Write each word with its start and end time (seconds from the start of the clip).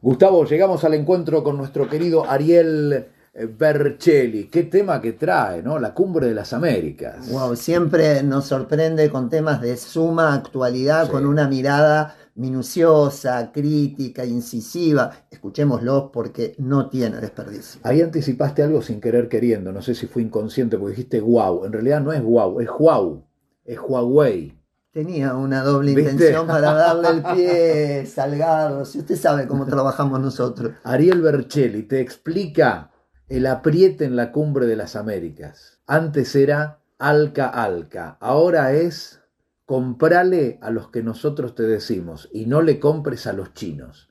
Gustavo, 0.00 0.44
llegamos 0.44 0.84
al 0.84 0.94
encuentro 0.94 1.42
con 1.42 1.56
nuestro 1.56 1.88
querido 1.88 2.24
Ariel 2.24 3.06
eh, 3.34 3.46
Bercelli. 3.46 4.44
Qué 4.44 4.62
tema 4.62 5.00
que 5.00 5.14
trae, 5.14 5.60
¿no? 5.60 5.80
La 5.80 5.92
cumbre 5.92 6.28
de 6.28 6.34
las 6.34 6.52
Américas. 6.52 7.28
Wow, 7.32 7.56
siempre 7.56 8.22
nos 8.22 8.46
sorprende 8.46 9.10
con 9.10 9.28
temas 9.28 9.60
de 9.60 9.76
suma 9.76 10.34
actualidad, 10.34 11.10
con 11.10 11.26
una 11.26 11.48
mirada 11.48 12.16
minuciosa, 12.36 13.50
crítica, 13.50 14.24
incisiva. 14.24 15.10
Escuchémoslo 15.32 16.12
porque 16.12 16.54
no 16.58 16.88
tiene 16.88 17.16
desperdicio. 17.16 17.80
Ahí 17.82 18.00
anticipaste 18.00 18.62
algo 18.62 18.80
sin 18.82 19.00
querer 19.00 19.28
queriendo. 19.28 19.72
No 19.72 19.82
sé 19.82 19.96
si 19.96 20.06
fue 20.06 20.22
inconsciente 20.22 20.78
porque 20.78 20.94
dijiste 20.94 21.20
wow. 21.20 21.64
En 21.64 21.72
realidad 21.72 22.00
no 22.00 22.12
es 22.12 22.22
wow, 22.22 22.60
es 22.60 22.68
wow. 22.78 23.24
Es 23.64 23.78
Huawei. 23.80 24.57
Tenía 24.90 25.34
una 25.34 25.62
doble 25.62 25.92
intención 25.92 26.46
para 26.46 26.72
darle 26.72 27.08
el 27.08 27.22
pie, 27.22 28.06
Salgado. 28.12 28.84
Si 28.86 28.98
usted 28.98 29.16
sabe 29.16 29.46
cómo 29.46 29.66
trabajamos 29.66 30.18
nosotros. 30.20 30.72
Ariel 30.82 31.20
Bercelli 31.20 31.82
te 31.82 32.00
explica 32.00 32.90
el 33.28 33.46
apriete 33.46 34.06
en 34.06 34.16
la 34.16 34.32
cumbre 34.32 34.66
de 34.66 34.76
las 34.76 34.96
Américas. 34.96 35.78
Antes 35.86 36.34
era 36.34 36.80
alca 36.98 37.48
alca, 37.48 38.16
ahora 38.20 38.72
es 38.72 39.22
comprale 39.66 40.58
a 40.62 40.70
los 40.70 40.88
que 40.88 41.02
nosotros 41.02 41.54
te 41.54 41.62
decimos 41.62 42.28
y 42.32 42.46
no 42.46 42.62
le 42.62 42.80
compres 42.80 43.26
a 43.26 43.34
los 43.34 43.52
chinos. 43.52 44.08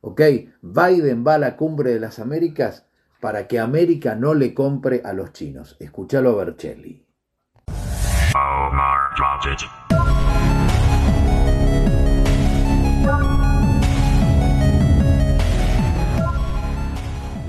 ¿Ok? 0.00 0.20
Biden 0.60 1.24
va 1.24 1.34
a 1.34 1.38
la 1.38 1.56
cumbre 1.56 1.92
de 1.92 2.00
las 2.00 2.18
Américas 2.18 2.86
para 3.20 3.46
que 3.46 3.60
América 3.60 4.16
no 4.16 4.34
le 4.34 4.52
compre 4.52 5.02
a 5.04 5.12
los 5.12 5.32
chinos. 5.32 5.76
Escúchalo 5.78 6.30
a 6.30 6.44
Bercelli. 6.44 7.06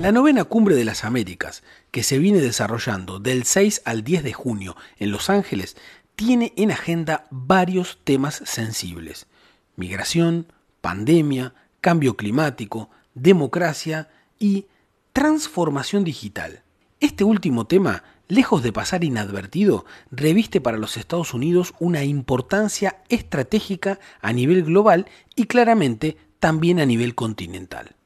La 0.00 0.12
novena 0.12 0.44
cumbre 0.44 0.76
de 0.76 0.84
las 0.84 1.04
Américas, 1.04 1.64
que 1.90 2.04
se 2.04 2.20
viene 2.20 2.38
desarrollando 2.38 3.18
del 3.18 3.42
6 3.42 3.82
al 3.84 4.04
10 4.04 4.22
de 4.22 4.32
junio 4.32 4.76
en 5.00 5.10
Los 5.10 5.28
Ángeles, 5.28 5.76
tiene 6.14 6.52
en 6.56 6.70
agenda 6.70 7.26
varios 7.30 7.98
temas 8.04 8.40
sensibles. 8.44 9.26
Migración, 9.74 10.52
pandemia, 10.80 11.52
cambio 11.80 12.16
climático, 12.16 12.90
democracia 13.14 14.08
y 14.38 14.66
transformación 15.12 16.04
digital. 16.04 16.62
Este 17.00 17.24
último 17.24 17.66
tema, 17.66 18.04
lejos 18.28 18.62
de 18.62 18.72
pasar 18.72 19.02
inadvertido, 19.02 19.84
reviste 20.12 20.60
para 20.60 20.78
los 20.78 20.96
Estados 20.96 21.34
Unidos 21.34 21.74
una 21.80 22.04
importancia 22.04 23.02
estratégica 23.08 23.98
a 24.20 24.32
nivel 24.32 24.62
global 24.62 25.06
y 25.34 25.46
claramente 25.46 26.16
también 26.38 26.78
a 26.78 26.86
nivel 26.86 27.16
continental. 27.16 27.96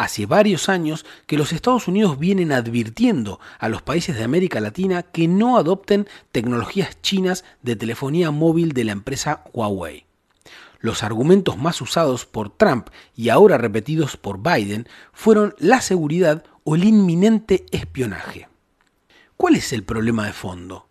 Hace 0.00 0.24
varios 0.24 0.70
años 0.70 1.04
que 1.26 1.36
los 1.36 1.52
Estados 1.52 1.86
Unidos 1.86 2.18
vienen 2.18 2.52
advirtiendo 2.52 3.38
a 3.58 3.68
los 3.68 3.82
países 3.82 4.16
de 4.16 4.24
América 4.24 4.58
Latina 4.58 5.02
que 5.02 5.28
no 5.28 5.58
adopten 5.58 6.08
tecnologías 6.32 7.02
chinas 7.02 7.44
de 7.60 7.76
telefonía 7.76 8.30
móvil 8.30 8.72
de 8.72 8.84
la 8.84 8.92
empresa 8.92 9.44
Huawei. 9.52 10.06
Los 10.78 11.02
argumentos 11.02 11.58
más 11.58 11.82
usados 11.82 12.24
por 12.24 12.48
Trump 12.48 12.88
y 13.14 13.28
ahora 13.28 13.58
repetidos 13.58 14.16
por 14.16 14.42
Biden 14.42 14.88
fueron 15.12 15.54
la 15.58 15.82
seguridad 15.82 16.44
o 16.64 16.76
el 16.76 16.84
inminente 16.84 17.66
espionaje. 17.70 18.48
¿Cuál 19.36 19.56
es 19.56 19.70
el 19.74 19.84
problema 19.84 20.24
de 20.24 20.32
fondo? 20.32 20.88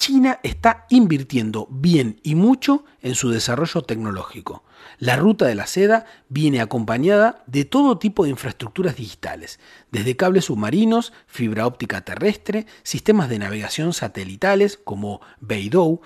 China 0.00 0.40
está 0.42 0.86
invirtiendo 0.88 1.68
bien 1.70 2.20
y 2.22 2.34
mucho 2.34 2.86
en 3.02 3.14
su 3.14 3.28
desarrollo 3.28 3.82
tecnológico. 3.82 4.64
La 4.98 5.16
ruta 5.16 5.44
de 5.44 5.54
la 5.54 5.66
seda 5.66 6.06
viene 6.30 6.62
acompañada 6.62 7.44
de 7.46 7.66
todo 7.66 7.98
tipo 7.98 8.24
de 8.24 8.30
infraestructuras 8.30 8.96
digitales, 8.96 9.60
desde 9.92 10.16
cables 10.16 10.46
submarinos, 10.46 11.12
fibra 11.26 11.66
óptica 11.66 12.00
terrestre, 12.00 12.64
sistemas 12.82 13.28
de 13.28 13.40
navegación 13.40 13.92
satelitales 13.92 14.80
como 14.82 15.20
Beidou, 15.38 16.00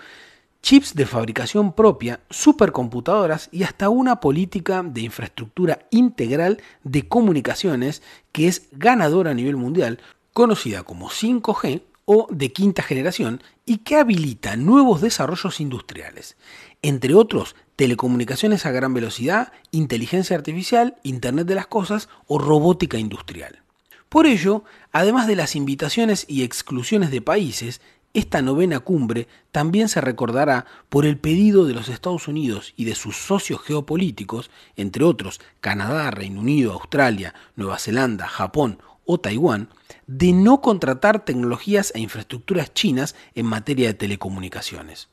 chips 0.60 0.96
de 0.96 1.06
fabricación 1.06 1.72
propia, 1.72 2.18
supercomputadoras 2.30 3.48
y 3.52 3.62
hasta 3.62 3.90
una 3.90 4.18
política 4.18 4.82
de 4.82 5.02
infraestructura 5.02 5.86
integral 5.92 6.60
de 6.82 7.06
comunicaciones 7.06 8.02
que 8.32 8.48
es 8.48 8.66
ganadora 8.72 9.30
a 9.30 9.34
nivel 9.34 9.54
mundial, 9.54 10.00
conocida 10.32 10.82
como 10.82 11.10
5G 11.10 11.82
o 12.04 12.26
de 12.30 12.52
quinta 12.52 12.82
generación 12.82 13.42
y 13.64 13.78
que 13.78 13.96
habilita 13.96 14.56
nuevos 14.56 15.00
desarrollos 15.00 15.60
industriales, 15.60 16.36
entre 16.82 17.14
otros 17.14 17.56
telecomunicaciones 17.76 18.66
a 18.66 18.70
gran 18.70 18.94
velocidad, 18.94 19.52
inteligencia 19.70 20.36
artificial, 20.36 20.96
Internet 21.02 21.46
de 21.46 21.54
las 21.54 21.66
Cosas 21.66 22.08
o 22.26 22.38
robótica 22.38 22.98
industrial. 22.98 23.62
Por 24.08 24.26
ello, 24.26 24.64
además 24.92 25.26
de 25.26 25.36
las 25.36 25.56
invitaciones 25.56 26.24
y 26.28 26.44
exclusiones 26.44 27.10
de 27.10 27.20
países, 27.20 27.80
esta 28.12 28.42
novena 28.42 28.78
cumbre 28.78 29.26
también 29.50 29.88
se 29.88 30.00
recordará 30.00 30.66
por 30.88 31.04
el 31.04 31.18
pedido 31.18 31.64
de 31.64 31.74
los 31.74 31.88
Estados 31.88 32.28
Unidos 32.28 32.72
y 32.76 32.84
de 32.84 32.94
sus 32.94 33.16
socios 33.16 33.60
geopolíticos, 33.62 34.52
entre 34.76 35.02
otros 35.02 35.40
Canadá, 35.60 36.12
Reino 36.12 36.40
Unido, 36.40 36.72
Australia, 36.72 37.34
Nueva 37.56 37.80
Zelanda, 37.80 38.28
Japón 38.28 38.78
o 39.04 39.18
Taiwán, 39.18 39.68
de 40.06 40.32
no 40.32 40.60
contratar 40.60 41.24
tecnologías 41.24 41.92
e 41.94 42.00
infraestructuras 42.00 42.72
chinas 42.74 43.14
en 43.34 43.46
materia 43.46 43.88
de 43.88 43.94
telecomunicaciones. 43.94 45.08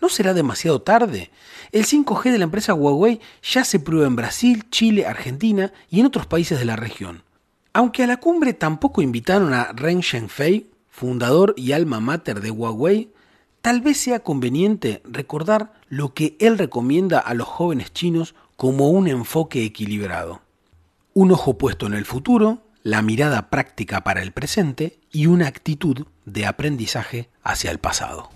¿No 0.00 0.08
será 0.08 0.34
demasiado 0.34 0.82
tarde? 0.82 1.30
El 1.70 1.84
5G 1.84 2.32
de 2.32 2.38
la 2.38 2.44
empresa 2.44 2.74
Huawei 2.74 3.20
ya 3.42 3.64
se 3.64 3.78
prueba 3.78 4.06
en 4.06 4.16
Brasil, 4.16 4.68
Chile, 4.68 5.06
Argentina 5.06 5.72
y 5.90 6.00
en 6.00 6.06
otros 6.06 6.26
países 6.26 6.58
de 6.58 6.64
la 6.64 6.74
región. 6.74 7.22
Aunque 7.72 8.02
a 8.02 8.06
la 8.06 8.18
cumbre 8.18 8.52
tampoco 8.52 9.00
invitaron 9.00 9.54
a 9.54 9.72
Ren 9.72 10.02
Zhengfei, 10.02 10.70
fundador 10.90 11.54
y 11.56 11.72
alma 11.72 12.00
mater 12.00 12.40
de 12.40 12.50
Huawei, 12.50 13.12
tal 13.62 13.80
vez 13.80 13.96
sea 13.96 14.20
conveniente 14.20 15.02
recordar 15.04 15.72
lo 15.88 16.12
que 16.14 16.36
él 16.40 16.58
recomienda 16.58 17.20
a 17.20 17.32
los 17.34 17.46
jóvenes 17.46 17.92
chinos 17.92 18.34
como 18.56 18.90
un 18.90 19.06
enfoque 19.06 19.64
equilibrado. 19.64 20.42
Un 21.14 21.30
ojo 21.30 21.56
puesto 21.56 21.86
en 21.86 21.94
el 21.94 22.04
futuro, 22.04 22.58
la 22.82 23.02
mirada 23.02 23.48
práctica 23.48 24.02
para 24.02 24.22
el 24.22 24.32
presente 24.32 24.98
y 25.10 25.26
una 25.26 25.46
actitud 25.46 26.06
de 26.24 26.46
aprendizaje 26.46 27.28
hacia 27.42 27.70
el 27.70 27.78
pasado. 27.78 28.30